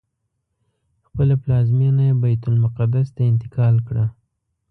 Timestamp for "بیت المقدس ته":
2.21-3.21